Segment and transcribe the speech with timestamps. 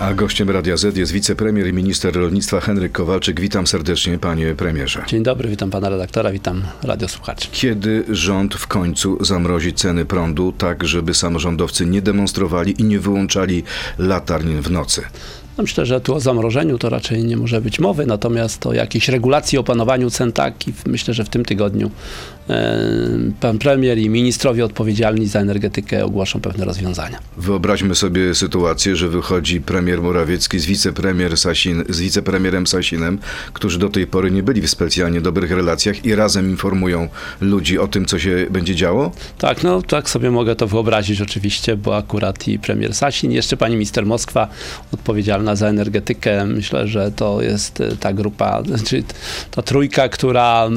[0.00, 3.40] A gościem Radia Z jest wicepremier i minister rolnictwa Henryk Kowalczyk.
[3.40, 5.04] Witam serdecznie, panie premierze.
[5.06, 7.48] Dzień dobry, witam pana redaktora, witam radiosłuchaczy.
[7.52, 13.62] Kiedy rząd w końcu zamrozi ceny prądu, tak żeby samorządowcy nie demonstrowali i nie wyłączali
[13.98, 15.02] latarni w nocy?
[15.58, 19.08] No myślę, że tu o zamrożeniu to raczej nie może być mowy, natomiast o jakiejś
[19.08, 21.90] regulacji, opanowaniu cen tak i myślę, że w tym tygodniu
[23.40, 27.18] pan premier i ministrowie odpowiedzialni za energetykę ogłoszą pewne rozwiązania.
[27.36, 33.18] Wyobraźmy sobie sytuację, że wychodzi premier Morawiecki z, wicepremier Sasin, z wicepremierem Sasinem,
[33.52, 37.08] którzy do tej pory nie byli w specjalnie dobrych relacjach i razem informują
[37.40, 39.12] ludzi o tym, co się będzie działo?
[39.38, 43.74] Tak, no tak sobie mogę to wyobrazić oczywiście, bo akurat i premier Sasin, jeszcze pani
[43.74, 44.48] minister Moskwa
[44.92, 46.46] odpowiedzialna za energetykę.
[46.46, 49.04] Myślę, że to jest ta grupa, czyli
[49.50, 50.68] ta trójka, która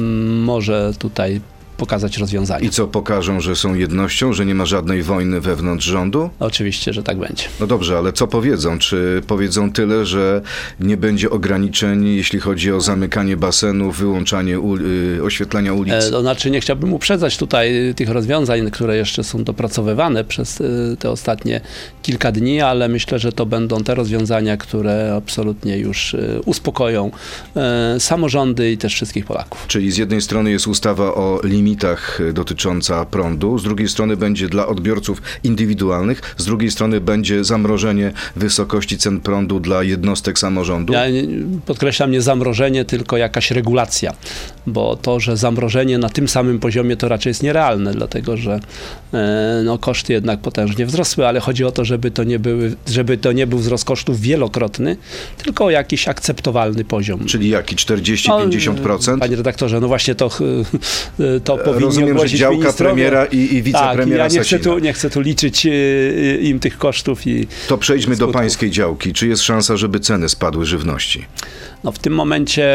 [0.44, 1.40] może tutaj
[1.76, 2.66] pokazać rozwiązanie.
[2.66, 6.30] I co, pokażą, że są jednością, że nie ma żadnej wojny wewnątrz rządu?
[6.40, 7.44] Oczywiście, że tak będzie.
[7.60, 8.78] No dobrze, ale co powiedzą?
[8.78, 10.42] Czy powiedzą tyle, że
[10.80, 15.94] nie będzie ograniczeń, jeśli chodzi o zamykanie basenów, wyłączanie u, y, oświetlenia ulic?
[15.94, 20.96] E, to znaczy, nie chciałbym uprzedzać tutaj tych rozwiązań, które jeszcze są dopracowywane przez y,
[20.98, 21.60] te ostatnie
[22.02, 27.10] kilka dni, ale myślę, że to będą te rozwiązania, które absolutnie już y, uspokoją
[27.96, 29.64] y, samorządy i też wszystkich Polaków.
[29.68, 34.66] Czyli z jednej strony jest ustawa o limitach dotycząca prądu, z drugiej strony będzie dla
[34.66, 40.92] odbiorców indywidualnych, z drugiej strony będzie zamrożenie wysokości cen prądu dla jednostek samorządu.
[40.92, 41.02] Ja
[41.66, 44.12] podkreślam nie zamrożenie, tylko jakaś regulacja,
[44.66, 48.60] bo to, że zamrożenie na tym samym poziomie to raczej jest nierealne, dlatego że
[49.14, 53.18] e, no, koszty jednak potężnie wzrosły, ale chodzi o to, żeby to nie, były, żeby
[53.18, 54.96] to nie był wzrost kosztów wielokrotny,
[55.44, 57.24] tylko jakiś akceptowalny poziom.
[57.26, 57.76] Czyli jaki?
[57.76, 59.12] 40-50%?
[59.12, 60.30] No, panie redaktorze, no właśnie to,
[61.44, 62.90] to powinien Rozumiem, że działka ministrowie.
[62.92, 66.60] premiera i, i wicepremiera tak, ja nie chcę, tu, nie chcę tu liczyć y, im
[66.60, 68.34] tych kosztów i To przejdźmy do skutków.
[68.40, 69.12] pańskiej działki.
[69.12, 71.24] Czy jest szansa, żeby ceny spadły żywności?
[71.84, 72.74] No w tym momencie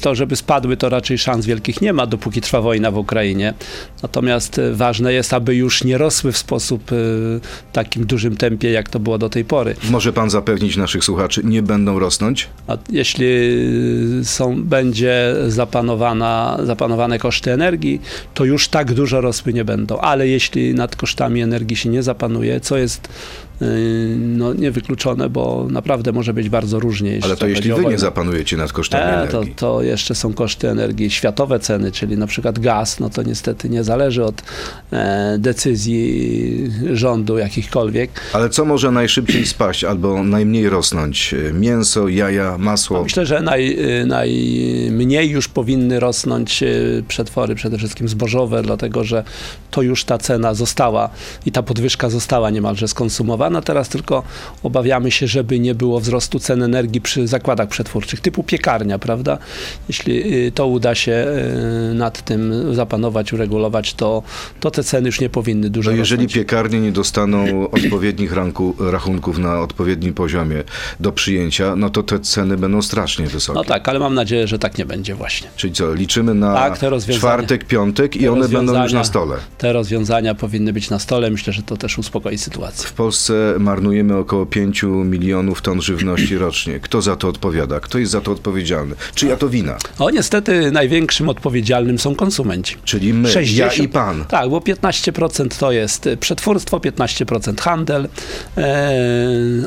[0.00, 3.54] to, żeby spadły, to raczej szans wielkich nie ma, dopóki trwa wojna w Ukrainie.
[4.02, 6.96] Natomiast e, ważne jest, aby już nie rosły w sposób e,
[7.72, 9.74] takim dużym tempie, jak to było do tej pory.
[9.90, 12.48] Może pan zapewnić naszych słuchaczy, nie będą rosnąć?
[12.66, 13.26] A jeśli
[14.24, 18.00] są, będzie zapanowana, zapanowane koszty energii,
[18.34, 19.98] to już tak dużo rosły nie będą.
[19.98, 23.08] Ale jeśli nad kosztami energii się nie zapanuje, co jest
[24.18, 27.18] no, niewykluczone, bo naprawdę może być bardzo różnie.
[27.22, 29.54] Ale to jeśli wy nie zapanujecie nad kosztami E, to, energii.
[29.54, 33.84] to jeszcze są koszty energii, światowe ceny, czyli na przykład gaz, no to niestety nie
[33.84, 34.42] zależy od
[34.92, 38.10] e, decyzji rządu jakichkolwiek.
[38.32, 41.34] Ale co może najszybciej spaść albo najmniej rosnąć?
[41.52, 43.02] Mięso, jaja, masło?
[43.02, 49.24] Myślę, że naj, y, najmniej już powinny rosnąć y, przetwory, przede wszystkim zbożowe, dlatego że
[49.70, 51.10] to już ta cena została
[51.46, 53.47] i ta podwyżka została niemalże skonsumowana.
[53.62, 54.22] Teraz tylko
[54.62, 59.38] obawiamy się, żeby nie było wzrostu cen energii przy zakładach przetwórczych, typu piekarnia, prawda?
[59.88, 61.26] Jeśli y, to uda się
[61.90, 64.22] y, nad tym zapanować, uregulować, to,
[64.60, 66.34] to te ceny już nie powinny dużo To jeżeli rosnąć.
[66.34, 70.62] piekarnie nie dostaną odpowiednich ranku, rachunków na odpowiednim poziomie
[71.00, 73.58] do przyjęcia, no to te ceny będą strasznie wysokie.
[73.58, 75.48] No tak, ale mam nadzieję, że tak nie będzie właśnie.
[75.56, 76.78] Czyli co, liczymy na Tak,
[77.10, 79.36] czwartek, piątek i one będą już na stole.
[79.58, 81.30] Te rozwiązania powinny być na stole.
[81.30, 82.88] Myślę, że to też uspokoi sytuację.
[82.88, 86.80] W Polsce marnujemy około 5 milionów ton żywności rocznie.
[86.80, 87.80] Kto za to odpowiada?
[87.80, 88.94] Kto jest za to odpowiedzialny?
[89.14, 89.76] Czyja to wina?
[89.98, 92.76] O, niestety największym odpowiedzialnym są konsumenci.
[92.84, 93.78] Czyli my, 60.
[93.78, 94.24] ja i pan.
[94.24, 98.08] Tak, bo 15% to jest przetwórstwo, 15% handel,
[98.56, 98.92] e,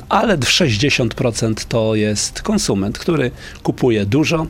[0.09, 3.31] ale 60% to jest konsument, który
[3.63, 4.47] kupuje dużo.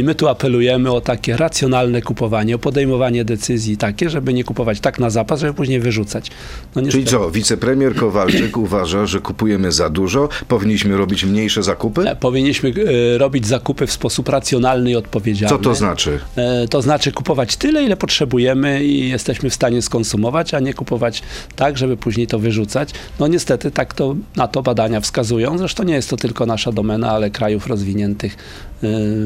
[0.00, 4.80] I my tu apelujemy o takie racjonalne kupowanie, o podejmowanie decyzji takie, żeby nie kupować
[4.80, 6.30] tak na zapas, żeby później wyrzucać.
[6.76, 12.10] No Czyli co, wicepremier Kowalczyk uważa, że kupujemy za dużo, powinniśmy robić mniejsze zakupy?
[12.10, 12.72] E, Powinniśmy
[13.14, 15.56] e, robić zakupy w sposób racjonalny i odpowiedzialny.
[15.56, 16.18] Co to znaczy?
[16.36, 21.22] E, To znaczy kupować tyle, ile potrzebujemy i jesteśmy w stanie skonsumować, a nie kupować
[21.56, 22.90] tak, żeby później to wyrzucać.
[23.20, 25.58] No niestety tak to na to badania wskazują.
[25.58, 28.36] Zresztą nie jest to tylko nasza domena, ale krajów rozwiniętych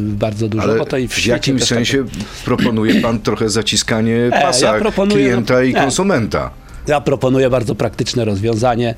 [0.01, 0.63] bardzo dużo.
[0.63, 2.05] Ale w, w jakim tak sensie
[2.45, 6.51] proponuje pan trochę zaciskanie ja pasa proponuję- klienta i konsumenta?
[6.87, 8.95] Ja proponuję bardzo praktyczne rozwiązanie,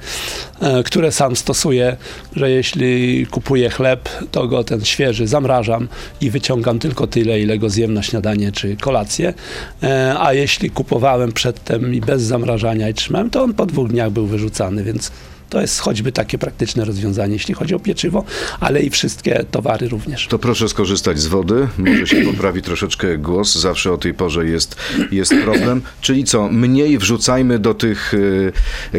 [0.60, 1.96] e, które sam stosuję,
[2.36, 5.88] że jeśli kupuję chleb, to go ten świeży zamrażam
[6.20, 9.34] i wyciągam tylko tyle, ile go zjem na śniadanie czy kolację.
[9.82, 14.10] E, A jeśli kupowałem przedtem i bez zamrażania i trzymałem, to on po dwóch dniach
[14.10, 15.10] był wyrzucany, więc
[15.50, 18.24] To jest choćby takie praktyczne rozwiązanie, jeśli chodzi o pieczywo,
[18.60, 20.26] ale i wszystkie towary również.
[20.26, 24.76] To proszę skorzystać z wody, może się poprawi troszeczkę głos, zawsze o tej porze jest,
[25.10, 25.82] jest problem.
[26.00, 28.52] Czyli co, mniej wrzucajmy do tych y,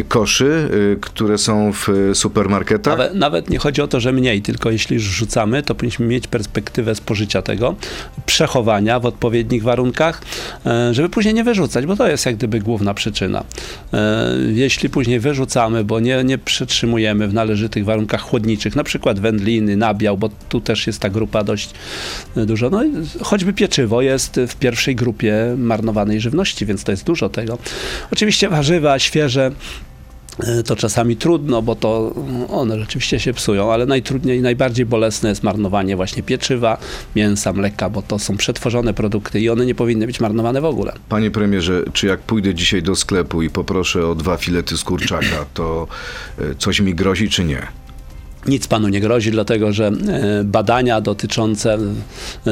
[0.08, 2.98] koszy, y, które są w supermarketach?
[2.98, 6.28] Nawet, nawet nie chodzi o to, że mniej, tylko jeśli już rzucamy, to powinniśmy mieć
[6.28, 7.76] perspektywę spożycia tego,
[8.26, 10.22] przechowania w odpowiednich warunkach,
[10.66, 13.44] e, żeby później nie wyrzucać, bo to jest jak gdyby główna przyczyna.
[13.94, 19.78] E, Jeśli później wyrzucamy, bo nie, nie przetrzymujemy w należytych warunkach chłodniczych, na przykład wędliny,
[19.78, 21.70] nabiał, bo tu też jest ta grupa dość
[22.38, 22.84] e, dużo, no
[23.22, 27.58] choćby pieczywo jest w pierwszej grupie marnowanej żywności, więc to jest dużo tego.
[28.12, 29.52] Oczywiście warzywa świeże,
[30.66, 35.44] to czasami trudno, bo to mm, one rzeczywiście się psują, ale najtrudniej, najbardziej bolesne jest
[35.44, 36.78] marnowanie właśnie pieczywa,
[37.16, 40.94] mięsa, mleka, bo to są przetworzone produkty i one nie powinny być marnowane w ogóle.
[41.10, 45.46] Panie premierze, czy jak pójdę dzisiaj do sklepu i poproszę o dwa filety z kurczaka,
[45.54, 45.88] to
[46.40, 47.81] y, coś mi grozi, czy nie?
[48.48, 52.52] Nic panu nie grozi, dlatego że e, badania dotyczące e,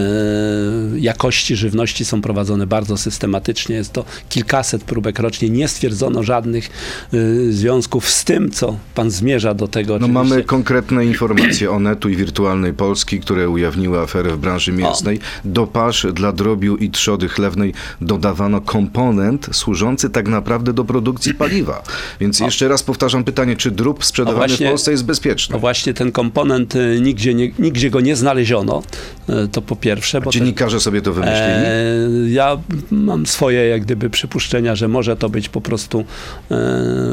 [0.98, 3.76] jakości żywności są prowadzone bardzo systematycznie.
[3.76, 5.50] Jest to kilkaset próbek rocznie.
[5.50, 6.70] Nie stwierdzono żadnych
[7.14, 7.18] e,
[7.52, 9.94] związków z tym, co pan zmierza do tego.
[9.94, 10.14] No oczywiście.
[10.14, 15.20] mamy konkretne informacje Onetu i Wirtualnej Polski, które ujawniły aferę w branży mięsnej.
[15.46, 21.84] Do pasz dla drobiu i trzody chlewnej dodawano komponent służący tak naprawdę do produkcji paliwa.
[22.20, 25.56] Więc jeszcze raz powtarzam pytanie, czy drób sprzedawany właśnie- w Polsce jest bezpieczny?
[25.80, 28.84] Właśnie ten komponent y, nigdzie, nie, nigdzie go nie znaleziono,
[29.30, 30.22] y, to po pierwsze.
[30.22, 31.40] Bo Dziennikarze sobie to wymyślili?
[31.42, 32.58] E, ja
[32.92, 36.00] mam swoje jak gdyby przypuszczenia, że może to być po prostu
[36.52, 36.56] e,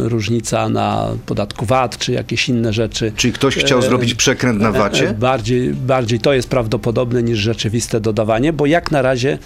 [0.09, 3.13] różnica na podatku VAT czy jakieś inne rzeczy.
[3.17, 5.15] Czyli ktoś chciał e, zrobić przekręt na E, wacie?
[5.19, 9.39] Bardziej, bardziej to jest prawdopodobne niż rzeczywiste dodawanie, bo jak na razie,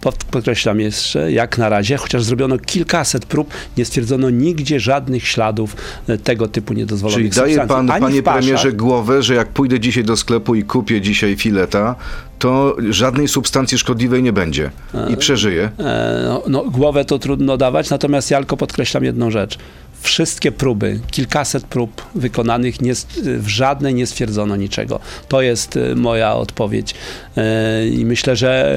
[0.00, 5.76] pod- podkreślam jeszcze, jak na razie, chociaż zrobiono kilkaset prób, nie stwierdzono nigdzie żadnych śladów
[6.08, 7.88] e, tego typu niedozwolonych Czyli daje substancji.
[7.88, 11.00] pan, Ani panie w paszach, premierze, głowę, że jak pójdę dzisiaj do sklepu i kupię
[11.00, 11.94] dzisiaj fileta,
[12.38, 14.70] to żadnej substancji szkodliwej nie będzie
[15.10, 15.70] i przeżyję.
[15.78, 19.58] E, No, no, głowę to trudno dawać, natomiast ja tylko podkreślam jedną rzecz.
[20.00, 22.92] Wszystkie próby, kilkaset prób wykonanych, nie,
[23.38, 25.00] w żadnej nie stwierdzono niczego.
[25.28, 26.94] To jest e, moja odpowiedź
[27.36, 28.76] E, i myślę, że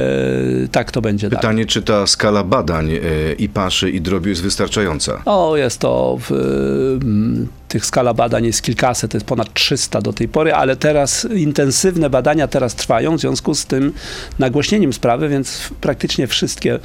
[0.63, 1.41] e, tak to będzie dalej.
[1.41, 3.00] Pytanie, czy ta skala badań e,
[3.33, 5.21] i paszy, i drobiu jest wystarczająca?
[5.25, 10.13] O, jest to w, mm, tych skala badań jest kilkaset, to jest ponad 300 do
[10.13, 13.93] tej pory, ale teraz intensywne badania teraz trwają w związku z tym
[14.39, 16.79] nagłośnieniem sprawy, więc praktycznie wszystkie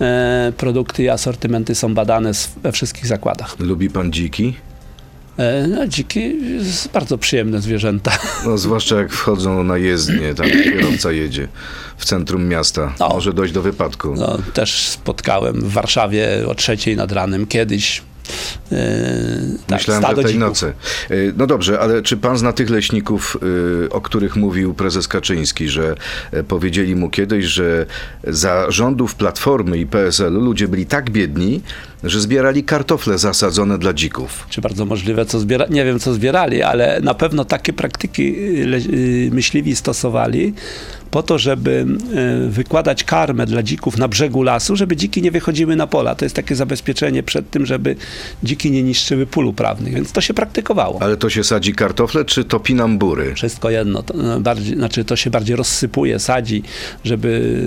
[0.00, 3.60] e, produkty i asortymenty są badane we wszystkich zakładach.
[3.60, 4.54] Lubi pan dziki?
[5.38, 6.34] E, no, dziki
[6.92, 8.12] bardzo przyjemne zwierzęta.
[8.46, 11.48] No, zwłaszcza jak wchodzą na jezdnię, tam kierowca jedzie
[11.96, 12.94] w centrum miasta.
[13.00, 13.08] No.
[13.08, 14.14] Może dojść do wypadku.
[14.16, 18.02] No, też spotkałem w Warszawie o trzeciej nad ranem kiedyś.
[18.72, 18.76] E,
[19.66, 20.48] tak, Myślałem, stado tej dzików.
[20.48, 20.72] nocy.
[21.10, 23.36] Y, No dobrze, ale czy pan zna tych leśników,
[23.84, 25.94] y, o których mówił prezes Kaczyński, że
[26.32, 27.86] e, powiedzieli mu kiedyś, że
[28.24, 31.62] za rządów Platformy i PSL-u ludzie byli tak biedni,
[32.06, 34.46] że zbierali kartofle zasadzone dla dzików.
[34.50, 39.26] czy bardzo możliwe, co zbiera, nie wiem, co zbierali, ale na pewno takie praktyki y,
[39.26, 40.54] y, myśliwi stosowali
[41.10, 41.86] po to, żeby
[42.46, 46.14] y, wykładać karmę dla dzików na brzegu lasu, żeby dziki nie wychodziły na pola.
[46.14, 47.96] To jest takie zabezpieczenie przed tym, żeby
[48.42, 51.02] dziki nie niszczyły pól uprawnych, więc to się praktykowało.
[51.02, 53.34] Ale to się sadzi kartofle, czy topi nam bury?
[53.34, 56.62] Wszystko jedno, to, y, bardziej, znaczy to się bardziej rozsypuje, sadzi,
[57.04, 57.62] żeby,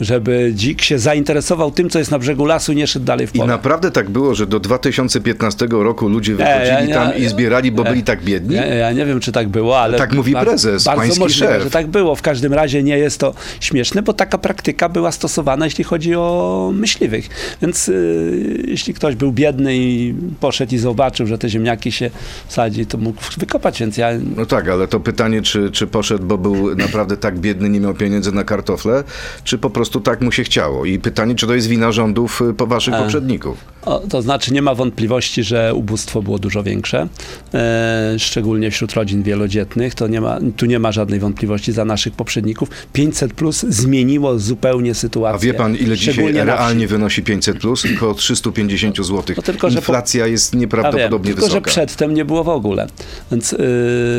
[0.00, 3.38] żeby dzik się zainteresował tym, co jest na brzegu lasu, nie szedł dalej w I
[3.38, 3.48] pole.
[3.52, 7.90] naprawdę tak było, że do 2015 roku ludzie wychodzili ja tam i zbierali, bo nie.
[7.90, 8.56] byli tak biedni?
[8.56, 9.98] Ja, ja nie wiem, czy tak było, ale.
[9.98, 11.62] Tak mówi prezes, Bardzo pański możliwe, szef.
[11.62, 12.16] że tak było.
[12.16, 16.70] W każdym razie nie jest to śmieszne, bo taka praktyka była stosowana, jeśli chodzi o
[16.74, 17.28] myśliwych.
[17.62, 22.10] Więc y, jeśli ktoś był biedny i poszedł i zobaczył, że te ziemniaki się
[22.48, 24.08] sadzi, to mógł wykopać, więc ja.
[24.36, 27.94] No tak, ale to pytanie, czy, czy poszedł, bo był naprawdę tak biedny, nie miał
[27.94, 29.04] pieniędzy na kartofle,
[29.44, 30.84] czy po prostu tak mu się chciało?
[30.84, 32.98] I pytanie, czy to jest wina rządów y, po waszych E.
[33.08, 33.64] poprzedników?
[33.88, 37.08] O, to znaczy nie ma wątpliwości, że ubóstwo było dużo większe,
[37.54, 39.94] e, szczególnie wśród rodzin wielodzietnych.
[39.94, 42.68] To nie ma, tu nie ma żadnej wątpliwości za naszych poprzedników.
[42.92, 45.50] 500 plus zmieniło zupełnie sytuację.
[45.50, 47.84] A wie pan, ile dzisiaj realnie wynosi 500 plus?
[47.96, 49.22] Około 350 zł.
[49.36, 51.70] No tylko, że po- Inflacja jest Ja wiem, nieprawdopodobnie tylko, że wysoka.
[51.70, 52.86] przedtem nie było w ogóle.
[53.30, 53.58] Więc yy,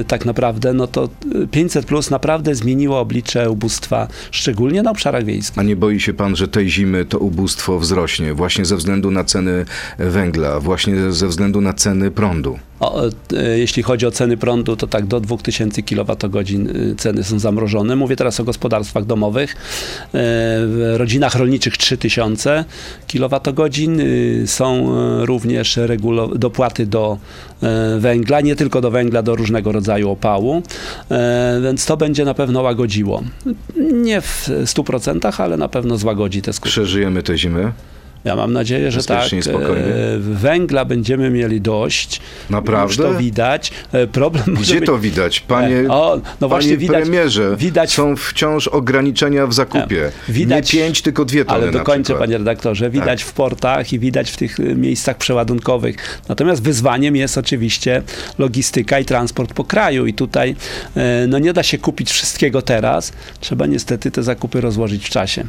[0.08, 1.10] tak naprawdę, no to
[1.44, 5.60] y, 500 plus naprawdę zmieniło oblicze ubóstwa, szczególnie na obszarach wiejskich.
[5.60, 9.24] A nie boi się pan, że tej zimy to ubóstwo wzrośnie właśnie ze względu na
[9.24, 12.60] ceny ceny węgla, właśnie ze względu na ceny prądu.
[12.80, 13.12] O, e,
[13.60, 17.96] jeśli chodzi o ceny prądu, to tak do 2000 kWh y, ceny są zamrożone.
[17.96, 19.52] Mówię teraz o gospodarstwach domowych.
[19.52, 19.58] E,
[20.14, 22.66] W rodzinach rolniczych 3000
[23.08, 23.80] kWh
[24.46, 25.80] są e, również
[26.36, 27.18] dopłaty do
[27.64, 30.64] e, węgla, nie tylko do węgla, do różnego rodzaju opału,
[31.12, 33.24] E, więc to będzie na pewno łagodziło.
[33.94, 36.70] Nie w 100%, ale na pewno złagodzi te skutki.
[36.70, 37.72] Przeżyjemy tę zimę?
[38.24, 39.34] Ja mam nadzieję, że tak.
[39.34, 39.38] E,
[40.20, 42.22] Węgla będziemy mieli dość.
[42.50, 42.88] Naprawdę?
[43.04, 43.72] Już to widać.
[43.92, 44.86] E, Problem Gdzie być...
[44.86, 45.40] to widać?
[45.40, 50.12] Panie, O, no właśnie panie widać- premierze, widać- są wciąż ograniczenia w zakupie.
[50.30, 52.90] Widać- Nie pięć, tylko dwie tony Ale dokończę, panie redaktorze.
[52.90, 56.22] Widać w portach i widać w tych miejscach przeładunkowych.
[56.30, 58.02] Natomiast wyzwaniem jest oczywiście
[58.38, 60.06] logistyka i transport po kraju.
[60.06, 60.56] I tutaj
[60.96, 63.12] e, no nie da się kupić wszystkiego teraz.
[63.40, 65.44] Trzeba niestety te zakupy rozłożyć w czasie.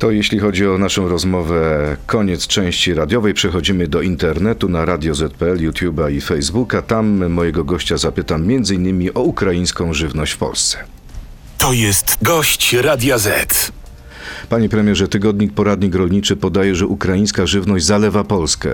[0.00, 3.34] To jeśli chodzi o naszą rozmowę, koniec części radiowej.
[3.34, 6.82] Przechodzimy do internetu na Radio ZPL, YouTube'a i Facebooka.
[6.82, 9.10] Tam mojego gościa zapytam m.in.
[9.14, 10.78] o ukraińską żywność w Polsce.
[11.58, 13.72] To jest gość Radia Z.
[14.48, 18.70] Panie premierze, tygodnik Poradnik Rolniczy podaje, że ukraińska żywność zalewa Polskę.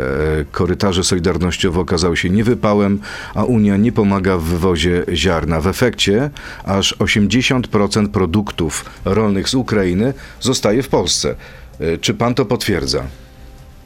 [0.52, 2.98] Korytarze Solidarnościowo okazały się niewypałem,
[3.34, 5.60] a Unia nie pomaga w wywozie ziarna.
[5.60, 6.30] W efekcie
[6.64, 11.34] aż 80% produktów rolnych z Ukrainy zostaje w Polsce.
[11.80, 13.02] E, Czy pan to potwierdza?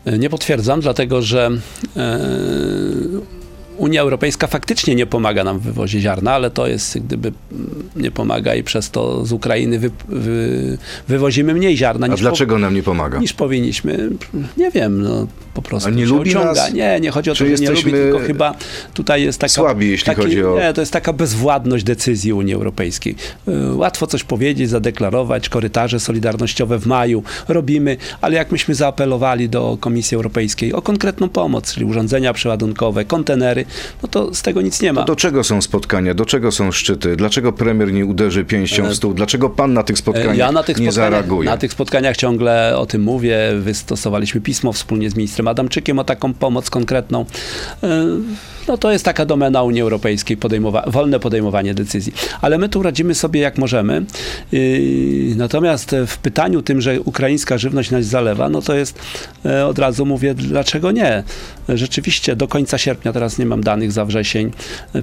[0.05, 1.51] E, Nie potwierdzam, dlatego że
[1.97, 3.40] e,
[3.81, 8.11] Unia Europejska faktycznie nie pomaga nam w wywozie ziarna, ale to jest gdyby mm, nie
[8.11, 12.75] pomaga i przez to z Ukrainy wy, wy, wywozimy mniej ziarna A niż, dlaczego nam
[12.75, 13.17] nie pomaga?
[13.17, 14.11] po, niż powinniśmy.
[14.57, 16.47] Nie wiem, no po prostu A nie lubi uciąga.
[16.53, 16.73] nas?
[16.73, 18.55] Nie, nie chodzi o to, że nie lubi, tylko chyba
[18.95, 19.49] tutaj jest taka...
[19.53, 23.15] słabi, jeśli taki, chodzi o- Nie, to jest taka bezwładność decyzji Unii Europejskiej.
[23.49, 29.77] Y, Łatwo coś powiedzieć, zadeklarować, korytarze solidarnościowe w maju robimy, ale jak myśmy zaapelowali do
[29.81, 33.65] Komisji Europejskiej o konkretną pomoc, czyli urządzenia przeładunkowe, kontenery,
[34.03, 35.05] no to z tego nic nie ma.
[35.05, 36.15] Do czego są spotkania?
[36.15, 37.17] Do czego są szczyty?
[37.17, 39.15] Dlaczego premier nie uderzy pięścią w stół?
[39.15, 41.51] Dlaczego pan na tych spotkaniach E, Ja na tych, nie spotkaniach, zareaguje?
[41.51, 43.39] na tych spotkaniach ciągle o tym mówię.
[43.59, 47.25] Wystosowaliśmy pismo wspólnie z ministrem Adamczykiem o taką pomoc konkretną.
[48.71, 52.13] No to jest taka domena Unii Europejskiej, podejmowa- wolne podejmowanie decyzji.
[52.41, 54.05] Ale my tu radzimy sobie jak możemy.
[54.53, 58.99] Yy, Natomiast w pytaniu tym, że ukraińska żywność nas zalewa, no to jest
[59.45, 61.23] e, od razu mówię, dlaczego nie?
[61.69, 64.51] Rzeczywiście do końca sierpnia, teraz nie mam danych za wrzesień,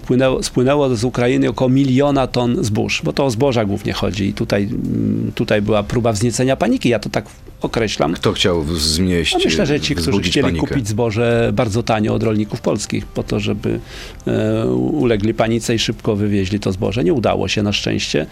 [0.06, 4.34] płynęło, spłynęło z Ukrainy około miliona ton zbóż, bo to o zboża głównie chodzi i
[4.34, 7.26] tutaj, mm, tutaj była próba wzniecenia paniki, ja to tak
[7.62, 8.14] określam.
[8.14, 10.68] Kto chciał zmieść, No myślę, że ci, którzy chcieli panikę?
[10.68, 16.16] kupić zboże bardzo tanio od rolników polskich, po to, żeby e, ulegli panice i szybko
[16.16, 17.04] wywieźli to zboże.
[17.04, 18.26] Nie udało się na szczęście.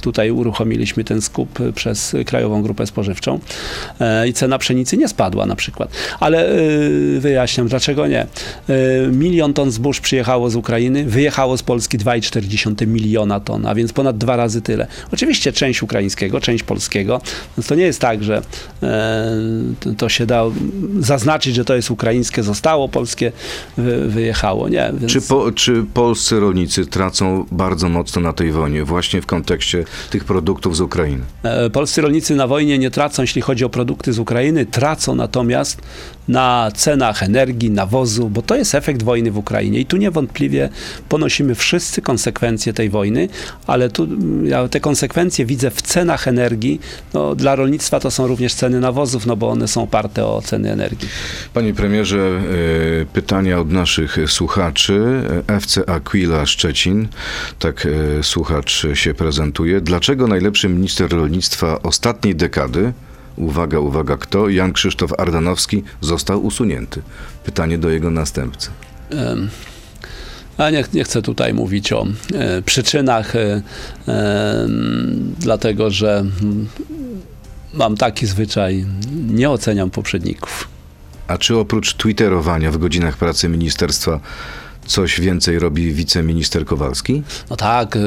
[0.00, 3.40] Tutaj uruchomiliśmy ten skup e, przez Krajową Grupę Spożywczą
[4.00, 5.90] e, i cena pszenicy nie spadła na przykład.
[6.20, 6.48] Ale
[7.18, 8.26] wyjaśniam, dlaczego nie.
[9.12, 14.18] Milion ton zbóż przyjechało z Ukrainy, wyjechało z Polski 2,4 miliona ton, a więc ponad
[14.18, 14.86] dwa razy tyle.
[15.12, 17.20] Oczywiście część ukraińskiego, część polskiego,
[17.58, 18.42] więc to nie jest tak, że
[19.96, 20.44] to, się da
[21.00, 23.32] zaznaczyć, że to jest ukraińskie, zostało polskie,
[23.76, 24.32] wy,
[24.70, 25.12] Nie, więc...
[25.12, 30.24] Czy, po, czy polscy rolnicy tracą bardzo mocno na tej wojnie, właśnie w kontekście tych
[30.24, 31.24] produktów z Ukrainy?
[31.42, 35.82] E, Polscy rolnicy na wojnie nie tracą, jeśli chodzi o produkty z Ukrainy, tracą natomiast
[36.28, 40.68] na cenach energii, nawozu, bo to jest efekt wojny w Ukrainie i tu niewątpliwie
[41.08, 43.28] ponosimy wszyscy konsekwencje tej wojny,
[43.66, 46.80] ale tu mm, ja te konsekwencje widzę w cenach energii.
[47.14, 50.72] No, dla rolnictwa to są również ceny nawozów, no bo one są oparte o ceny
[50.72, 51.08] energii.
[51.54, 52.40] Panie premierze,
[53.02, 55.22] e, pytania od naszych słuchaczy.
[55.46, 57.08] FC Aquila Szczecin,
[57.58, 59.80] tak e, słuchacz się prezentuje.
[59.80, 62.92] Dlaczego najlepszy minister rolnictwa ostatniej dekady,
[63.38, 64.48] uwaga, uwaga, kto?
[64.48, 67.02] Jan Krzysztof Ardanowski został usunięty?
[67.44, 68.70] Pytanie do jego następcy.
[69.10, 69.48] Em,
[70.58, 73.62] A nie, nie chcę tutaj mówić o e, przyczynach, e,
[74.06, 76.24] em, dlatego że
[77.74, 78.86] mam taki zwyczaj,
[79.28, 80.68] nie oceniam poprzedników.
[81.28, 84.20] A czy oprócz twitterowania w godzinach pracy ministerstwa
[84.86, 87.22] coś więcej robi wiceminister Kowalski?
[87.50, 88.00] No tak, e,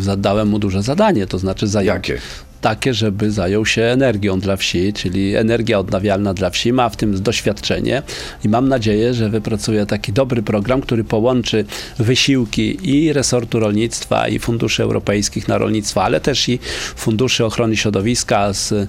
[0.00, 2.18] zadałem mu duże zadanie, to znaczy zajął, Jakie?
[2.60, 7.22] Takie, żeby zajął się energią dla wsi, czyli energia odnawialna dla wsi, ma w tym
[7.22, 8.02] doświadczenie
[8.44, 11.64] i mam nadzieję, że wypracuje taki dobry program, który połączy
[11.98, 16.58] wysiłki i resortu rolnictwa i funduszy europejskich na rolnictwo, ale też i
[16.96, 18.86] funduszy ochrony środowiska z e,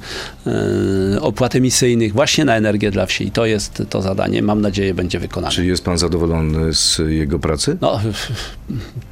[1.21, 3.27] opłat emisyjnych właśnie na energię dla wsi.
[3.27, 5.53] I to jest to zadanie, mam nadzieję, będzie wykonane.
[5.53, 7.77] Czy jest pan zadowolony z jego pracy?
[7.81, 7.99] No,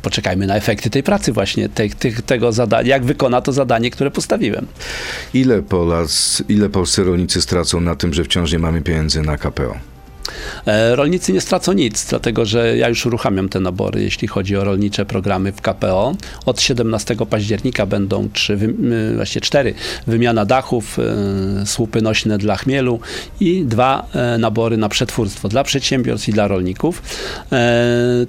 [0.02, 4.12] poczekajmy na efekty tej pracy właśnie, te, tych- tego zadania, jak wykona to zadanie, które
[5.34, 9.89] Ile, Polac, ile polscy rolnicy stracą na tym, że wciąż nie mamy pieniędzy na KPO?
[10.66, 14.64] E, Rolnicy nie stracą nic, dlatego że ja już uruchamiam te nabory, jeśli chodzi o
[14.64, 16.16] rolnicze programy w KPO.
[16.46, 18.58] Od 17 października będą trzy,
[19.16, 19.74] właściwie cztery,
[20.08, 23.00] wymiana dachów, e, słupy nośne dla chmielu
[23.40, 27.02] i dwa e, nabory na przetwórstwo dla przedsiębiorstw i dla rolników.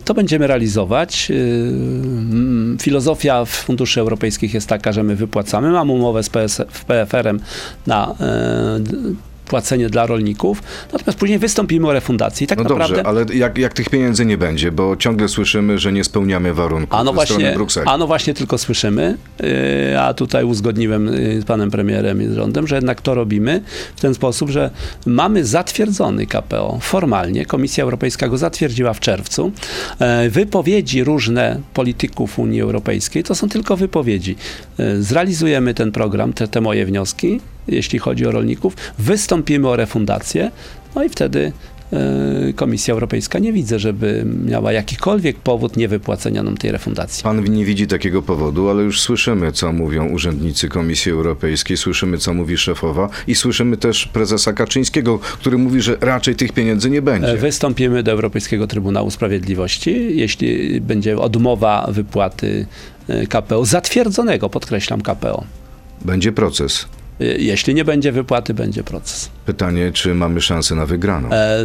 [0.05, 1.33] To będziemy realizować.
[2.81, 6.31] Filozofia funduszy europejskich jest taka, że my wypłacamy, mamy umowę z
[6.87, 7.41] PFR-em
[7.87, 8.15] na
[9.51, 12.45] płacenie dla rolników, natomiast później wystąpimy o refundację.
[12.45, 12.97] I tak No naprawdę.
[12.97, 16.99] dobrze, ale jak, jak tych pieniędzy nie będzie, bo ciągle słyszymy, że nie spełniamy warunków
[17.01, 17.87] A no, właśnie, Brukseli.
[17.89, 22.35] a no właśnie tylko słyszymy, yy, a tutaj uzgodniłem yy, z panem premierem i z
[22.35, 23.63] rządem, że jednak to robimy
[23.97, 24.71] w ten sposób, że
[25.07, 29.53] mamy zatwierdzony KPO formalnie, Komisja Europejska go zatwierdziła w czerwcu.
[29.99, 34.37] E, Wypowiedzi różne polityków Unii Europejskiej to są tylko wypowiedzi.
[34.79, 40.51] E, Zrealizujemy ten program, te, te moje wnioski, jeśli chodzi o rolników, wystąpimy o refundację,
[40.95, 41.53] no i wtedy
[41.93, 47.23] e, Komisja Europejska nie widzę, żeby miała jakikolwiek powód niewypłacenia nam tej refundacji.
[47.23, 52.35] Pan nie widzi takiego powodu, ale już słyszymy, co mówią urzędnicy Komisji Europejskiej, słyszymy, co
[52.35, 57.29] mówi szefowa i słyszymy też prezesa Kaczyńskiego, który mówi, że raczej tych pieniędzy nie będzie.
[57.29, 62.67] E, Wystąpimy do Europejskiego Trybunału Sprawiedliwości, jeśli będzie odmowa wypłaty
[63.09, 65.45] e, KPO, zatwierdzonego, podkreślam KPO.
[66.05, 66.87] Będzie proces.
[67.21, 69.31] E, Jeśli nie będzie wypłaty, będzie proces.
[69.47, 71.29] Pytanie, czy mamy szansę na wygraną?
[71.29, 71.59] E,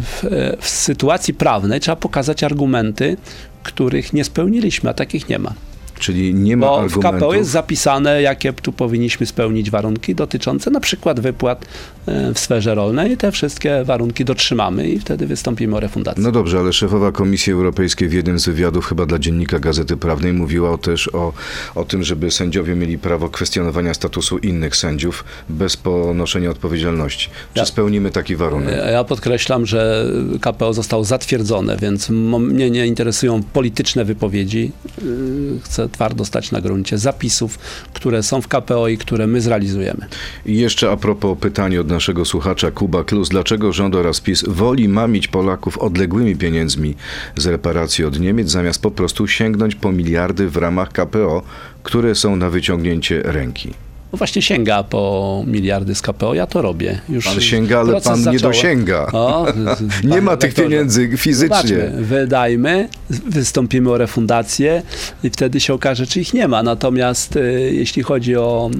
[0.00, 3.16] W, e, w sytuacji prawnej trzeba pokazać argumenty,
[3.62, 5.54] których nie spełniliśmy, a takich nie ma.
[6.02, 7.20] Czyli nie ma Bo w argumentów.
[7.20, 11.64] KPO jest zapisane, jakie tu powinniśmy spełnić warunki dotyczące na przykład wypłat
[12.06, 13.16] e, w sferze rolnej.
[13.16, 16.22] Te wszystkie warunki dotrzymamy i wtedy wystąpimy o refundację.
[16.22, 20.32] No dobrze, ale szefowa Komisji Europejskiej w jednym z wywiadów, chyba dla dziennika Gazety Prawnej,
[20.32, 21.32] mówiła też o,
[21.74, 27.28] o tym, żeby sędziowie mieli prawo kwestionowania statusu innych sędziów bez ponoszenia odpowiedzialności.
[27.54, 28.74] Czy Ja- spełnimy taki warunek?
[28.92, 30.06] Ja podkreślam, że
[30.40, 34.72] KPO zostało zatwierdzone, więc mnie nie interesują polityczne wypowiedzi.
[35.04, 37.58] Yy, Chcę twardo stać na gruncie zapisów,
[37.92, 40.06] które są w KPO i które my zrealizujemy.
[40.46, 43.28] I jeszcze a propos pytania od naszego słuchacza Kuba Klus.
[43.28, 46.94] Dlaczego rząd oraz PiS woli mamić Polaków odległymi pieniędzmi
[47.36, 51.42] z reparacji od Niemiec, zamiast po prostu sięgnąć po miliardy w ramach KPO,
[51.82, 53.74] które są na wyciągnięcie ręki?
[54.12, 57.00] No właśnie sięga po miliardy z KPO, ja to robię.
[57.08, 58.40] Już Pan sięga, ale pan nie zacząłem.
[58.40, 59.06] dosięga.
[59.12, 59.46] O,
[60.04, 61.56] Nie ma tych pieniędzy fizycznie.
[61.56, 64.82] Zobaczmy, wydajmy, wystąpimy o refundację
[65.24, 66.62] i wtedy się okaże, czy ich nie ma.
[66.62, 68.70] Natomiast y, jeśli chodzi o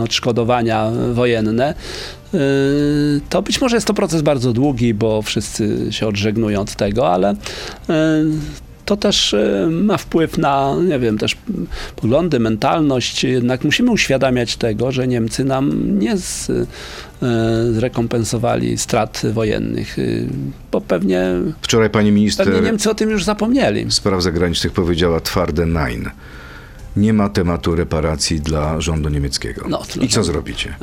[0.00, 1.74] y, odszkodowania wojenne,
[2.34, 2.38] y,
[3.28, 7.34] to być może jest to proces bardzo długi, bo wszyscy się odżegnują od tego, ale
[8.84, 11.36] to też y, ma wpływ na, nie wiem, też
[11.96, 13.24] poglądy, mentalność.
[13.24, 16.66] Jednak musimy uświadamiać tego, że Niemcy nam nie z, y,
[17.72, 20.28] zrekompensowali strat wojennych, y,
[20.72, 21.24] bo pewnie,
[21.62, 23.90] Wczoraj pani minister pewnie Niemcy o tym już zapomnieli.
[23.90, 26.10] spraw zagranicznych powiedziała twarde nein.
[26.96, 29.66] Nie ma tematu reparacji dla rządu niemieckiego.
[29.68, 30.74] No, I co zrobicie?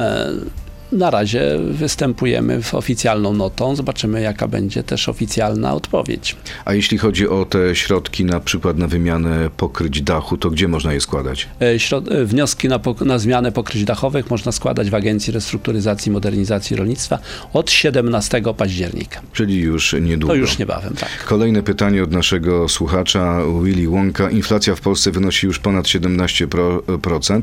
[0.91, 3.75] Na razie występujemy w oficjalną notą.
[3.75, 6.35] Zobaczymy, jaka będzie też oficjalna odpowiedź.
[6.65, 10.93] A jeśli chodzi o te środki na przykład na wymianę pokryć dachu, to gdzie można
[10.93, 11.47] je składać?
[11.61, 16.09] E, środ- e, Wnioski na, pok- na zmianę pokryć dachowych można składać w Agencji Restrukturyzacji
[16.09, 17.19] i Modernizacji Rolnictwa
[17.53, 19.21] od 17 października.
[19.33, 20.33] Czyli już niedługo.
[20.33, 21.09] To już niebawem, tak.
[21.25, 24.29] Kolejne pytanie od naszego słuchacza Willy Wonka.
[24.29, 27.41] Inflacja w Polsce wynosi już ponad 17%.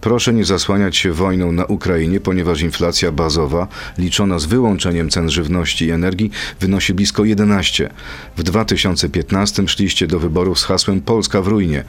[0.00, 2.81] Proszę nie zasłaniać się wojną na Ukrainie, ponieważ inflacja
[3.12, 3.68] bazowa,
[3.98, 7.90] liczona z wyłączeniem cen żywności i energii, wynosi blisko 11.
[8.36, 11.84] W 2015 szliście do wyborów z hasłem Polska w ruinie.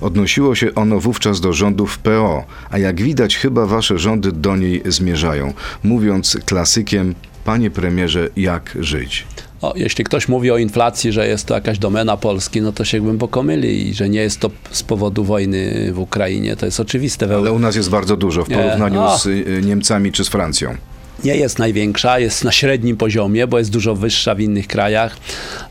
[0.00, 4.82] Odnosiło się ono wówczas do rządów PO, a jak widać chyba wasze rządy do niej
[4.86, 5.52] zmierzają.
[5.82, 9.26] Mówiąc klasykiem, panie premierze, jak żyć?
[9.62, 13.00] O, jeśli ktoś mówi o inflacji, że jest to jakaś domena Polski, no to się
[13.00, 16.56] głęboko myli i że nie jest to z powodu wojny w Ukrainie.
[16.56, 17.34] To jest oczywiste.
[17.36, 18.56] Ale u nas jest bardzo dużo w Nie.
[18.56, 19.18] porównaniu O.
[19.18, 20.76] z y, Niemcami czy z Francją.
[21.24, 25.16] Nie jest największa, jest na średnim poziomie, bo jest dużo wyższa w innych krajach.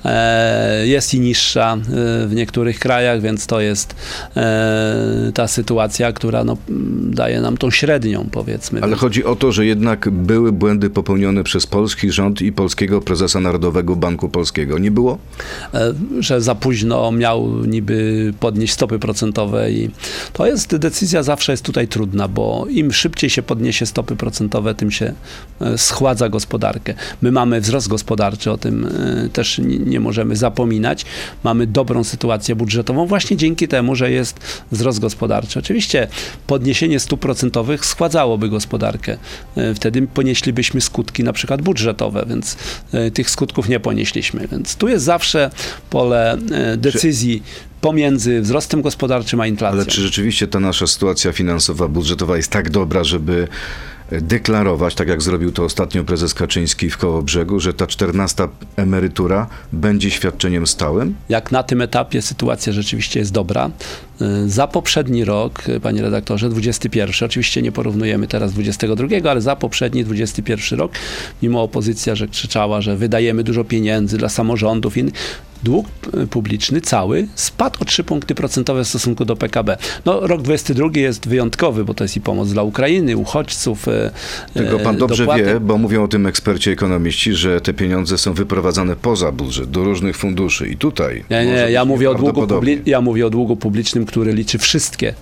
[0.05, 3.95] E, Jest i niższa e, w niektórych krajach, więc to jest
[4.37, 6.57] e, ta sytuacja, która no,
[6.99, 8.81] daje nam tą średnią, powiedzmy.
[8.81, 13.39] Ale chodzi o to, że jednak były błędy popełnione przez polski rząd i polskiego prezesa
[13.39, 14.77] Narodowego Banku Polskiego.
[14.77, 15.17] Nie było?
[16.19, 19.89] Że za późno miał niby podnieść stopy procentowe i
[20.33, 24.91] to jest decyzja zawsze jest tutaj trudna, bo im szybciej się podniesie stopy procentowe, tym
[24.91, 25.13] się
[25.77, 26.93] schładza gospodarkę.
[27.21, 28.85] My mamy wzrost gospodarczy, o tym
[29.25, 31.05] e, też nie, możemy zapominać.
[31.43, 34.39] Mamy dobrą sytuację budżetową właśnie dzięki temu, że jest
[34.71, 35.59] wzrost gospodarczy.
[35.59, 36.07] Oczywiście
[36.47, 39.17] podniesienie stóp procentowych schładzałoby gospodarkę.
[39.55, 42.57] E, Wtedy ponieślibyśmy skutki na przykład budżetowe, więc
[42.91, 44.47] e, tych skutków nie ponieśliśmy.
[44.51, 45.51] Więc tu jest zawsze
[45.89, 47.43] pole e, decyzji
[47.81, 49.79] pomiędzy wzrostem gospodarczym a inflacją.
[49.79, 53.47] Ale czy rzeczywiście ta nasza sytuacja finansowa, budżetowa jest tak dobra, żeby
[54.11, 60.11] deklarować, tak jak zrobił to ostatnio prezes Kaczyński w Kołobrzegu, że ta 14 emerytura będzie
[60.11, 61.15] świadczeniem stałym?
[61.29, 63.69] Jak na tym etapie sytuacja rzeczywiście jest dobra.
[64.21, 69.55] Y, Za poprzedni rok, y, panie redaktorze, 21, oczywiście nie porównujemy teraz 22, ale za
[69.55, 70.91] poprzedni 21 rok,
[71.41, 74.97] mimo opozycja, że krzyczała, że wydajemy dużo pieniędzy dla samorządów,
[75.63, 75.87] dług
[76.29, 79.77] publiczny cały spadł o 3 punkty procentowe w stosunku do PKB.
[80.05, 83.87] No, rok 22 jest wyjątkowy, bo to jest i pomoc dla Ukrainy, uchodźców.
[83.87, 84.11] y,
[84.53, 85.43] Tylko pan dobrze dopłaty.
[85.45, 89.83] wie, bo mówią o tym eksperci ekonomiści, że te pieniądze są wyprowadzane poza budżet, do
[89.83, 90.67] różnych funduszy.
[90.67, 91.23] I tutaj.
[91.29, 92.47] Nie, nie, ja mówię, o długu
[92.85, 95.13] ja mówię o długu publicznym, który liczy wszystkie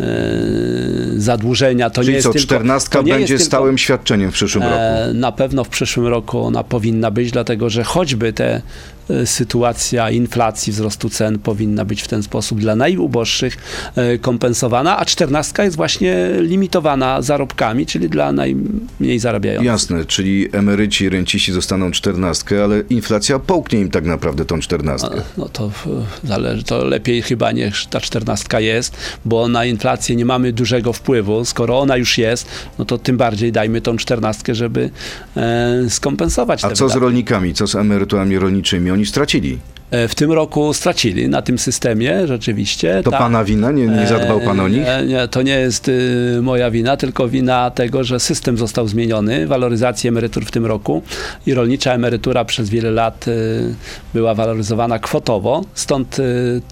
[0.00, 0.06] e,
[1.16, 1.90] zadłużenia.
[1.90, 4.64] To nie Czyli jest co, tylko, 14 to nie będzie tylko- stałym świadczeniem w przyszłym
[4.64, 4.74] roku.
[4.76, 8.60] E, Na pewno w przyszłym roku ona powinna być, dlatego że choćby te e,
[9.24, 13.56] sytuacja inflacji, wzrostu cen powinna być w ten sposób dla najuboższych
[13.96, 19.66] e, kompensowana, a czternastka jest właśnie limitowana zarobkami, czyli dla najmniej zarabiających.
[19.66, 25.22] Jasne, czyli emeryci i renciści dostaną czternastkę, ale inflacja połknie im tak naprawdę tą czternastkę.
[25.38, 30.24] No to e, zależy, to lepiej chyba niech ta czternastka jest, bo na inflację nie
[30.24, 31.44] mamy dużego wpływu.
[31.44, 32.46] Skoro ona już jest,
[32.78, 34.90] no to tym bardziej dajmy tą czternastkę, żeby
[35.36, 37.00] e, skompensować A co z wydatki.
[37.00, 38.90] rolnikami, co z emeryturami rolniczymi?
[38.90, 39.58] Oni stracili.
[39.90, 43.00] E, W tym roku stracili na tym systemie rzeczywiście.
[43.04, 43.70] To Ta- pana wina?
[43.70, 44.88] Nie, nie zadbał pan o nich?
[44.88, 49.46] E, Nie, to nie jest y, moja wina, tylko wina tego, że system został zmieniony,
[49.46, 51.02] waloryzacja emerytur w tym roku
[51.46, 53.74] i rolnicza emerytura przez wiele lat y,
[54.14, 56.22] była waloryzowana kwotowo, stąd y,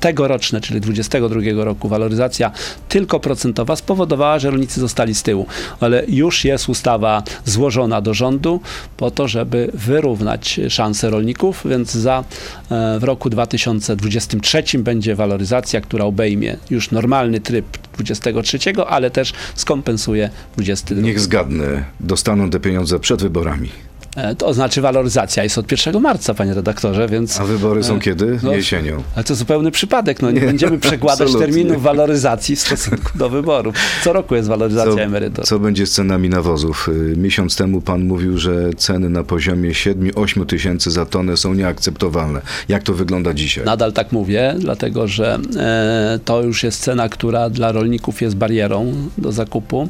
[0.01, 2.51] tegoroczne, czyli 22 roku waloryzacja
[2.89, 5.47] tylko procentowa spowodowała, że rolnicy zostali z tyłu.
[5.81, 8.61] Ale już jest ustawa złożona do rządu
[8.97, 12.25] po to, żeby wyrównać szanse rolników, więc za
[12.71, 20.31] e, w roku 2023 będzie waloryzacja, która obejmie już normalny tryb 23, ale też skompensuje
[20.57, 21.03] 22.
[21.03, 23.71] Niech zgadnę, dostaną te pieniądze przed wyborami.
[24.19, 27.41] E, To znaczy waloryzacja jest od 1 marca, panie redaktorze, więc...
[27.41, 28.39] A wybory są E, kiedy?
[28.43, 29.03] no, Jesienią.
[29.15, 30.23] Ale to zupełny przypadek.
[30.23, 31.47] No, nie Nie, będziemy przekładać absolutnie.
[31.47, 33.75] terminów waloryzacji w stosunku do wyborów.
[34.05, 35.45] Co roku jest waloryzacja emerytur.
[35.45, 36.89] co będzie z cenami nawozów?
[37.13, 42.41] Y, Miesiąc temu pan mówił, że ceny na poziomie 7-8 tysięcy za tonę są nieakceptowalne.
[42.69, 43.65] Jak to wygląda dzisiaj?
[43.65, 48.93] Nadal tak mówię, dlatego że e, to już jest cena, która dla rolników jest barierą
[49.19, 49.89] do zakupu.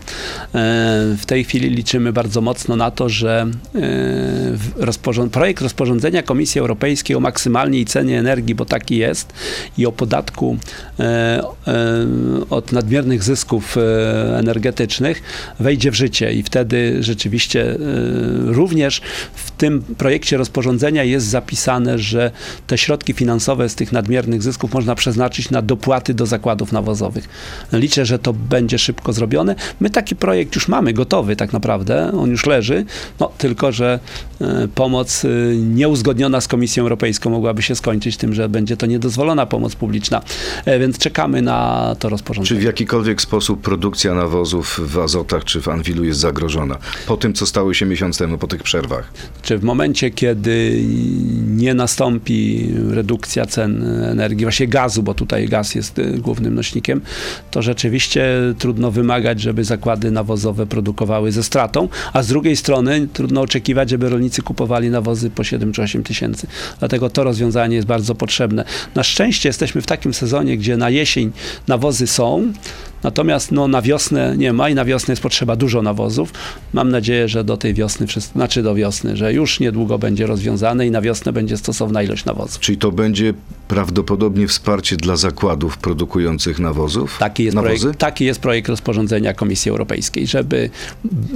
[1.18, 3.46] W tej chwili liczymy bardzo mocno na to, że
[4.76, 9.32] rozporząd- projekt rozporządzenia Komisji Europejskiej o maksymalnej cenie energii, bo taki jest,
[9.78, 10.56] i o podatku
[11.00, 11.42] e, e,
[12.50, 15.22] od nadmiernych zysków e, energetycznych
[15.60, 17.78] wejdzie w życie i wtedy rzeczywiście
[18.44, 19.00] również
[19.34, 22.30] w tym projekcie rozporządzenia jest zapisane, że
[22.66, 27.28] te środki finansowe z tych nadmiernych zysków można przeznaczyć na dopłaty do zakładów nawozowych.
[27.72, 29.54] Liczę, że to będzie szybko zrobione.
[29.80, 32.84] My taki projekt już mamy gotowy tak naprawdę, on już leży,
[33.20, 33.97] no tylko, że
[34.40, 39.46] e, pomoc e, nieuzgodniona z Komisją Europejską mogłaby się skończyć tym, że będzie to niedozwolona
[39.46, 40.22] pomoc publiczna,
[40.64, 42.60] E, więc czekamy na to Czy rozporządzenie.
[42.60, 46.78] w jakikolwiek sposób produkcja nawozów w Azotach czy w Anwilu jest zagrożona?
[47.06, 49.12] Po tym, co stało się miesiąc temu, po tych przerwach.
[49.42, 50.82] Czy w momencie, kiedy
[51.46, 57.00] nie nastąpi redukcja cen energii, właśnie gazu, bo tutaj gaz jest głównym nośnikiem,
[57.50, 58.26] to rzeczywiście
[58.58, 64.08] trudno wymagać, żeby zakłady nawozowe produkowały ze stratą, a z drugiej strony trudno oczekiwać, żeby
[64.08, 66.46] rolnicy kupowali nawozy po 7 czy 8 tysięcy.
[66.78, 68.64] Dlatego to rozwiązanie jest bardzo potrzebne.
[68.94, 71.32] Na szczęście jesteśmy w takim sezonie, gdzie na jesień
[71.68, 72.52] nawozy są,
[73.02, 76.32] Natomiast no, na wiosnę nie ma i na wiosnę jest potrzeba dużo nawozów.
[76.72, 80.90] Mam nadzieję, że do tej wiosny, znaczy do wiosny, że już niedługo będzie rozwiązane i
[80.90, 82.60] na wiosnę będzie stosowna ilość nawozów.
[82.60, 83.34] Czyli to będzie
[83.68, 87.16] prawdopodobnie wsparcie dla zakładów produkujących nawozów?
[87.18, 87.80] Taki jest, Nawozy?
[87.80, 90.70] projekt, taki jest projekt rozporządzenia Komisji Europejskiej, żeby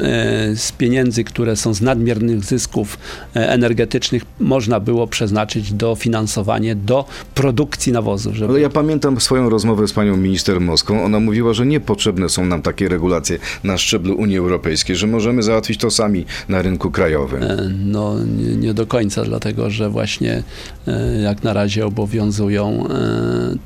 [0.00, 2.98] e, z pieniędzy, które są z nadmiernych zysków
[3.36, 8.34] e, energetycznych, można było przeznaczyć do finansowania, do produkcji nawozów.
[8.34, 8.52] Żeby...
[8.52, 11.04] Ale ja pamiętam swoją rozmowę z panią minister Moską.
[11.04, 15.80] Ona mówiła, że niepotrzebne są nam takie regulacje na szczeblu Unii Europejskiej, że możemy załatwić
[15.80, 17.42] to sami na rynku krajowym.
[17.42, 20.42] E, No, nie, nie do końca, dlatego że właśnie
[20.86, 23.56] e, jak na razie obowiązują e,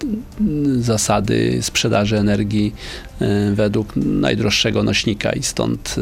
[0.80, 2.74] zasady sprzedaży energii
[3.54, 5.96] według najdroższego nośnika i stąd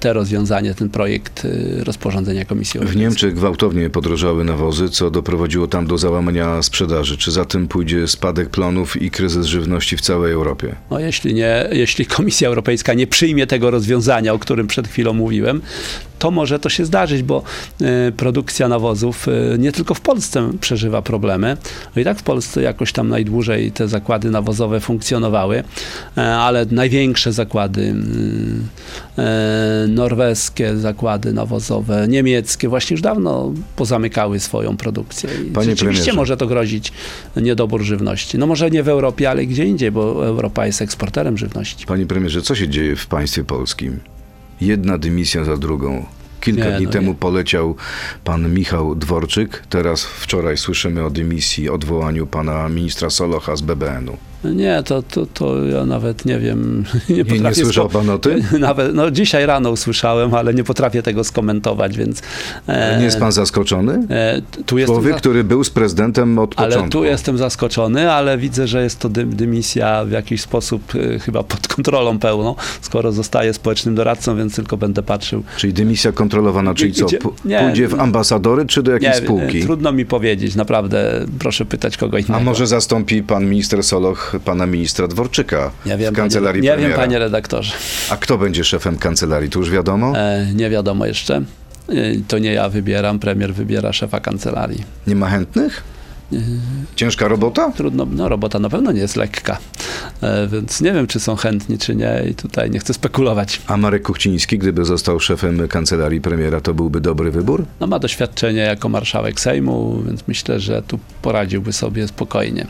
[0.00, 3.02] te rozwiązanie, ten projekt e, rozporządzenia Komisji W Europejskiej.
[3.02, 7.16] Niemczech gwałtownie podrożały nawozy, co doprowadziło tam do załamania sprzedaży.
[7.16, 10.74] Czy za tym pójdzie spadek plonów i kryzys żywności w całej Europie?
[10.90, 15.60] No jeśli, nie, jeśli Komisja Europejska nie przyjmie tego rozwiązania, o którym przed chwilą mówiłem,
[16.18, 17.42] to może to się zdarzyć, bo
[17.80, 21.56] e, produkcja nawozów e, nie tylko w Polsce przeżywa problemy.
[21.96, 25.64] No i tak w Polsce jakoś tam najdłużej te zakłady nawozowe funkcjonowały,
[26.16, 28.68] e, ale największe zakłady, mm,
[29.88, 35.30] norweskie zakłady nawozowe, niemieckie właśnie już dawno pozamykały swoją produkcję.
[35.48, 36.12] I Panie rzeczywiście premierze.
[36.12, 36.92] może to grozić
[37.36, 38.38] niedobór żywności.
[38.38, 41.86] No może nie w Europie, ale gdzie indziej, bo Europa jest eksporterem żywności.
[41.86, 44.00] Panie premierze, co się dzieje w państwie polskim?
[44.60, 46.06] Jedna dymisja za drugą.
[46.40, 47.14] Kilka Nie, dni no temu nie.
[47.18, 47.76] poleciał
[48.24, 49.62] pan Michał Dworczyk.
[49.68, 54.16] Teraz wczoraj słyszymy o dymisji, odwołaniu pana ministra Solocha z BBN-u.
[54.44, 56.84] Nie, to, to, to ja nawet nie wiem.
[57.08, 58.42] Nie, Nie, nie słyszał pan o tym?
[58.60, 62.22] Nawet, no dzisiaj rano usłyszałem, ale nie potrafię tego skomentować, więc...
[62.66, 64.06] e, Nie jest pan zaskoczony?
[64.10, 66.90] e, tu jestem Człowiek, za- który był z prezydentem od ale początku.
[66.90, 70.82] tu jestem zaskoczony, ale widzę, że jest to dy, dymisja w jakiś sposób
[71.14, 75.42] e, chyba pod kontrolą pełną, skoro zostaje społecznym doradcą, więc tylko będę patrzył.
[75.56, 77.06] Czyli dymisja kontrolowana, czyli co?
[77.44, 79.58] Nie, Pójdzie w ambasadory czy do jakiejś Nie, spółki?
[79.58, 81.26] e, trudno mi powiedzieć, naprawdę.
[81.38, 82.36] Proszę pytać kogo innego.
[82.36, 86.74] A może zastąpi pan minister Soloch pana ministra Dworczyka nie wiem, w kancelarii panie, nie
[86.74, 86.96] premiera?
[86.96, 87.72] wiem, panie redaktorze.
[88.10, 89.50] A kto będzie szefem kancelarii?
[89.50, 90.18] To już wiadomo?
[90.18, 91.36] E, nie wiadomo jeszcze.
[91.36, 91.92] E,
[92.28, 94.84] To nie ja wybieram, premier wybiera szefa kancelarii.
[95.06, 95.82] Nie ma chętnych?
[96.96, 97.72] Ciężka robota?
[97.76, 99.58] Trudno, no robota na pewno nie jest lekka, e,
[100.52, 103.62] więc nie wiem, czy są chętni, czy nie i tutaj nie chcę spekulować.
[103.66, 107.64] A Marek Kuchciński, gdyby został szefem kancelarii premiera, to byłby dobry wybór?
[107.80, 112.66] No ma doświadczenie jako marszałek Sejmu, więc myślę, że tu poradziłby sobie spokojnie.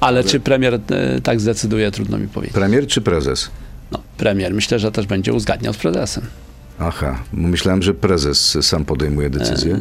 [0.00, 0.80] Ale czy premier e,
[1.20, 2.54] tak zdecyduje, trudno mi powiedzieć.
[2.54, 3.50] Premier czy prezes?
[3.90, 6.26] No, premier myślę, że też będzie uzgadniał z prezesem.
[6.82, 9.78] Aha, myślałem, że prezes sam podejmuje decyzję.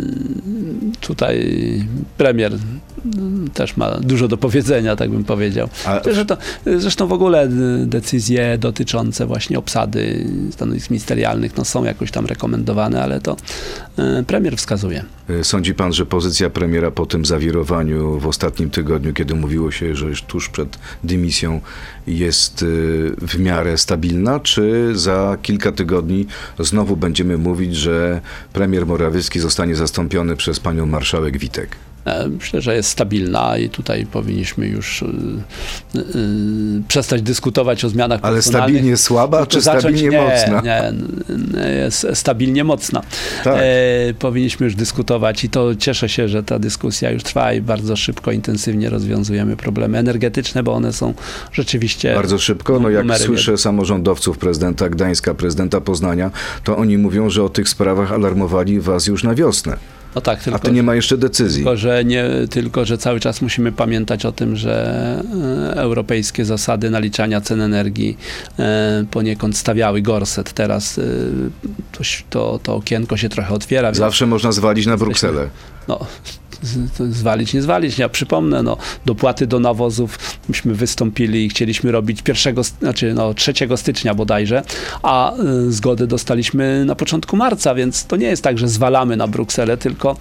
[1.00, 1.40] Tutaj
[2.18, 2.52] premier
[3.16, 5.70] mm, też ma dużo do powiedzenia, tak bym powiedział.
[5.86, 6.38] A że to,
[6.78, 13.04] zresztą w ogóle y, decyzje dotyczące właśnie obsady stanowisk ministerialnych no, są jakoś tam rekomendowane,
[13.04, 13.36] ale to
[14.28, 15.06] premier wskazuje.
[15.44, 20.06] sądzi pan, że pozycja premiera po tym zawirowaniu w ostatnim tygodniu, kiedy mówiło się, że
[20.06, 21.62] już tuż przed dymisją
[22.08, 26.28] jest y, w miarę stabilna, czy za kilka tygodni
[26.60, 28.22] znowu będziemy mówić, że
[28.54, 31.76] premier Morawiecki zostanie zastąpiony przez panią marszałek Witek?
[32.06, 36.04] E, Myślę, że jest stabilna i tutaj powinniśmy już y, y, y,
[36.88, 40.62] przestać dyskutować o zmianach Ale stabilnie słaba, tylko czy stabilnie nie, mocna?
[40.62, 40.94] Nie,
[41.70, 43.02] jest stabilnie mocna.
[43.44, 43.56] Tak.
[43.58, 47.96] E, powinniśmy już dyskutować i to cieszę się, że ta dyskusja już trwa i bardzo
[47.96, 51.14] szybko, intensywnie rozwiązujemy problemy energetyczne, bo one są
[51.54, 52.16] rzeczywiście...
[52.16, 56.32] Bardzo szybko, no jak słyszę samorządowców prezydenta Gdańska, prezydenta Poznania,
[56.64, 59.78] to oni mówią, że o tych sprawach alarmowali was już na wiosnę.
[60.16, 61.64] No tak, A tylko, to nie ma jeszcze decyzji.
[61.64, 65.24] tylko, że nie, tylko, że cały czas musimy pamiętać o tym, że
[65.74, 68.18] e, europejskie zasady naliczania cen energii
[68.60, 70.54] e, poniekąd stawiały gorset.
[70.54, 71.02] Teraz e,
[71.92, 73.94] to, to, to okienko się trochę otwiera.
[73.94, 75.50] Zawsze można zwalić na Brukselę.
[75.88, 76.00] no,
[77.10, 77.98] zwalić, nie zwalić.
[77.98, 80.18] Ja przypomnę, no, dopłaty do nawozów
[80.50, 84.64] myśmy wystąpili i chcieliśmy robić 1, znaczy no, 3 stycznia bodajże,
[85.04, 85.34] a
[85.68, 89.78] y, zgodę dostaliśmy na początku marca, więc to nie jest tak, że zwalamy na Brukselę,
[89.78, 90.18] tylko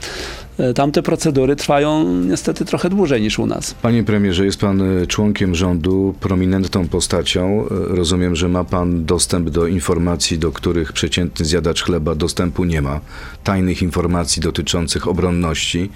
[0.74, 3.74] tamte procedury trwają niestety trochę dłużej niż u nas.
[3.74, 7.64] Panie premierze, jest pan y, członkiem rządu, prominentną postacią.
[7.64, 12.82] Y, Rozumiem, że ma pan dostęp do informacji, do których przeciętny zjadacz chleba dostępu nie
[12.82, 13.00] ma.
[13.44, 15.90] Tajnych informacji dotyczących obronności.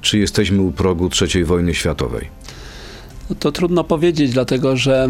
[0.00, 2.28] Czy jesteśmy u progu III wojny światowej?
[3.38, 5.08] To trudno powiedzieć, dlatego że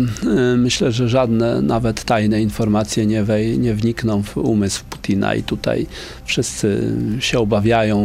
[0.55, 5.43] y, myślę, że żadne nawet tajne informacje nie, wej, nie wnikną w umysł Putina i
[5.43, 5.87] tutaj
[6.25, 7.99] wszyscy się obawiają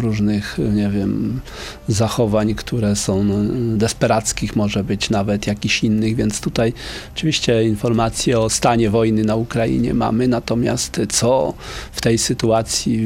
[0.00, 1.40] różnych, nie wiem,
[1.88, 3.34] zachowań, które są no,
[3.76, 6.72] desperackich, może być nawet jakichś innych, więc tutaj
[7.14, 11.54] oczywiście informacje o stanie wojny na Ukrainie mamy, natomiast co
[11.92, 12.98] w tej sytuacji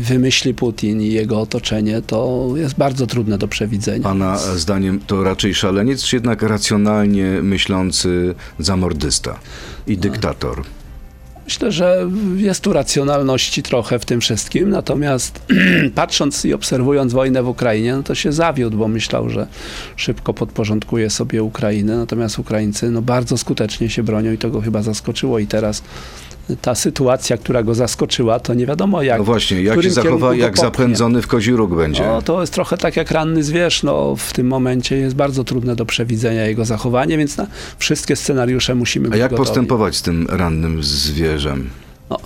[0.00, 4.02] wymyśli Putin i jego otoczenie, to jest bardzo trudne do przewidzenia.
[4.02, 9.38] Pana zdaniem to raczej szaleniec, czy jednak racjonalnie myślący zamordysta
[9.86, 10.62] i dyktator?
[11.44, 15.40] Myślę, że jest tu racjonalności trochę w tym wszystkim, natomiast
[15.94, 19.46] patrząc i obserwując wojnę w Ukrainie, no to się zawiódł, bo myślał, że
[19.96, 24.82] szybko podporządkuje sobie Ukrainę, natomiast Ukraińcy no, bardzo skutecznie się bronią i to go chyba
[24.82, 25.82] zaskoczyło i teraz
[26.62, 29.18] ta sytuacja, która go zaskoczyła, to nie wiadomo jak.
[29.18, 32.02] No właśnie, jak się zachowa, jak zapędzony w kozi róg będzie?
[32.06, 33.82] No, to jest trochę tak jak ranny zwierz.
[33.82, 37.46] No, w tym momencie jest bardzo trudne do przewidzenia jego zachowanie, więc na
[37.78, 39.46] wszystkie scenariusze musimy A być jak gotowi.
[39.46, 41.70] postępować z tym rannym zwierzem?
[42.10, 42.16] no,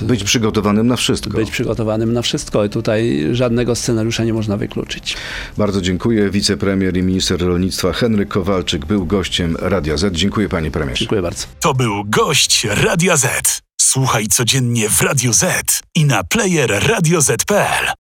[0.00, 1.30] Być przygotowanym na wszystko.
[1.30, 5.16] być przygotowanym na wszystko i tutaj żadnego scenariusza nie można wykluczyć.
[5.56, 6.30] Bardzo dziękuję.
[6.30, 10.14] Wicepremier i minister rolnictwa Henryk Kowalczyk był gościem Radia Z.
[10.14, 10.98] Dziękuję panie premierze.
[10.98, 11.46] Dziękuję bardzo.
[11.60, 13.60] To był gość Radia Z.
[13.80, 17.92] Słuchaj codziennie w Radio Z i na player radioz.pl.